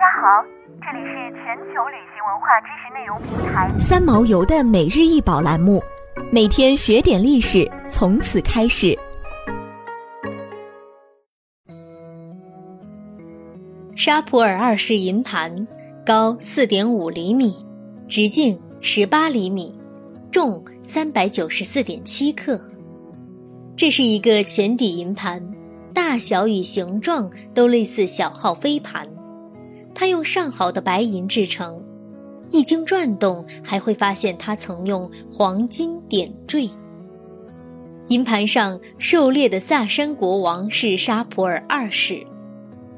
[0.00, 0.42] 家好，
[0.80, 5.78] 这里是全球旅行文化知识内容平台三毛游的每日一宝栏目，
[6.32, 8.98] 每天学点历史，从此开始。
[13.94, 15.68] 沙普尔二世银盘，
[16.06, 17.54] 高四点五厘米，
[18.08, 19.78] 直径十八厘米，
[20.32, 22.58] 重三百九十四点七克。
[23.76, 25.46] 这是一个浅底银盘，
[25.92, 29.06] 大小与形状都类似小号飞盘。
[30.00, 31.78] 它用上好的白银制成，
[32.48, 36.70] 一经转动，还会发现它曾用黄金点缀。
[38.08, 42.26] 银盘上狩猎的萨珊国王是沙普尔二世，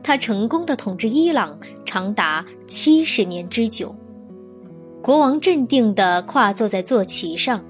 [0.00, 3.92] 他成功的统治伊朗长达七十年之久。
[5.02, 7.64] 国王镇定地跨坐在坐骑上，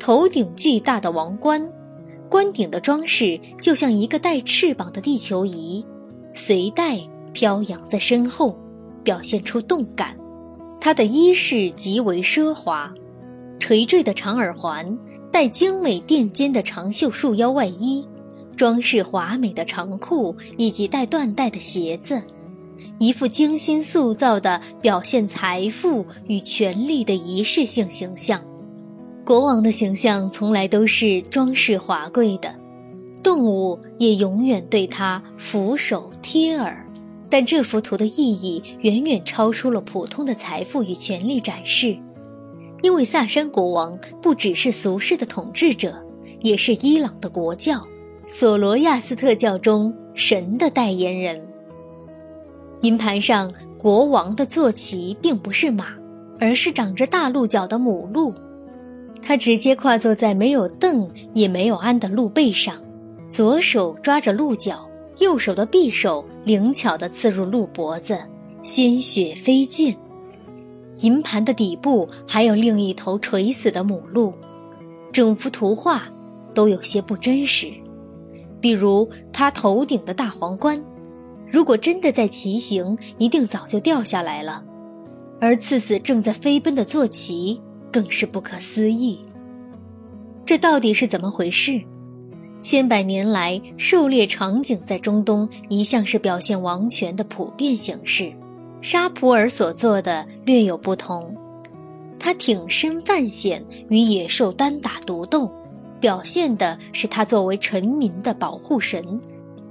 [0.00, 1.64] 头顶巨大的王冠，
[2.28, 5.86] 冠顶的装饰就像一个带翅膀的地球仪，
[6.32, 6.98] 随带
[7.32, 8.58] 飘扬在身后。
[9.04, 10.16] 表现出动感，
[10.80, 12.92] 他的衣饰极为奢华，
[13.60, 14.98] 垂坠的长耳环，
[15.30, 18.04] 带精美垫肩的长袖束腰外衣，
[18.56, 22.22] 装饰华美的长裤以及带缎带的鞋子，
[22.98, 28.40] 一副精心塑造的表现财富与权力的仪式性形象。
[29.24, 32.54] 国王的形象从来都是装饰华贵的，
[33.22, 36.83] 动物也永远对他俯首贴耳。
[37.34, 41.98] 但这幅图的意义远远超出了普通的财富与权力展示，
[42.80, 46.00] 因为萨珊国王不只是俗世的统治者，
[46.42, 47.84] 也是伊朗的国教——
[48.28, 51.44] 索罗亚斯特教中神的代言人。
[52.82, 55.86] 银盘上国王的坐骑并不是马，
[56.38, 58.32] 而是长着大鹿角的母鹿，
[59.20, 62.76] 他直接跨坐在没有凳也没有鞍的鹿背上，
[63.28, 64.88] 左手抓着鹿角。
[65.18, 68.18] 右手的匕首灵巧地刺入鹿脖子，
[68.62, 69.96] 鲜血飞溅。
[70.98, 74.32] 银盘的底部还有另一头垂死的母鹿，
[75.12, 76.04] 整幅图画
[76.54, 77.68] 都有些不真实。
[78.60, 80.82] 比如他头顶的大皇冠，
[81.50, 84.64] 如果真的在骑行，一定早就掉下来了；
[85.40, 87.60] 而刺死正在飞奔的坐骑，
[87.92, 89.20] 更是不可思议。
[90.46, 91.82] 这到底是怎么回事？
[92.64, 98.32] 千百年来，狩猎场景在中东一向是表现王权的普遍形式。
[98.80, 101.36] 沙普尔所做的略有不同，
[102.18, 105.52] 他挺身犯险，与野兽单打独斗，
[106.00, 109.20] 表现的是他作为臣民的保护神，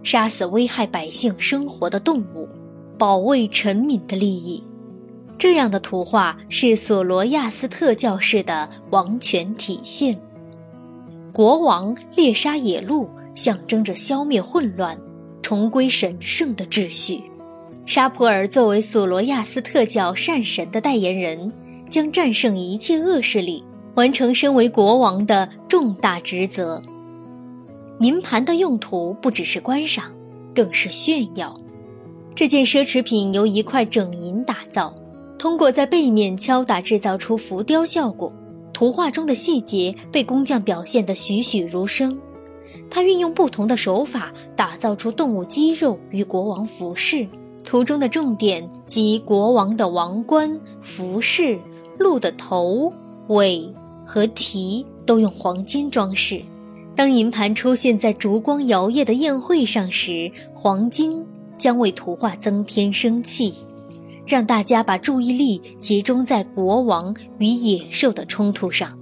[0.04, 2.48] 杀死危害百姓生活的动物，
[3.00, 4.64] 保卫臣民的利益。
[5.40, 10.16] 这样的图画是索罗亚斯特教式的王权体现。
[11.34, 14.96] 国王猎杀野鹿，象征着消灭混乱，
[15.42, 17.24] 重归神圣的秩序。
[17.88, 21.52] 沙普尔作为索罗亚斯特教善神的代言人，
[21.90, 23.64] 将战胜一切恶势力，
[23.96, 26.80] 完成身为国王的重大职责。
[28.02, 30.14] 银盘的用途不只是观赏，
[30.54, 31.60] 更是炫耀。
[32.36, 34.94] 这件奢侈品由一块整银打造，
[35.40, 38.32] 通过在背面敲打制造出浮雕效果。
[38.74, 42.20] 图画中的细节被工匠表现得栩栩如生，
[42.90, 47.28] 他运用不同的手法打造出动物肌肉与国王服饰。
[47.64, 51.58] 图中的重点即国王的王冠、服饰、
[51.98, 52.92] 鹿的头、
[53.30, 53.74] 尾
[54.06, 56.42] 和蹄都用黄金装饰。
[56.94, 61.26] 当银盘出现在烛光摇曳的宴会上时，黄金
[61.58, 63.54] 将为图画增添生气。
[64.26, 68.98] 让大家把注意力集中在国王与野兽的冲突上，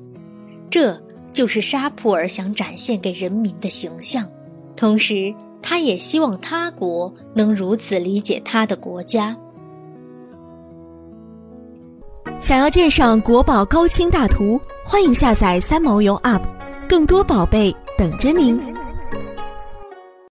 [0.69, 0.99] 这
[1.31, 4.27] 就是沙普尔想展现给人民的形象。
[4.75, 9.37] 同时，他也希望他国能如此理解他的国家。
[12.39, 16.41] 想要鉴赏国宝高清大图，欢迎下载三毛游 App，
[16.89, 18.70] 更多宝贝等着您。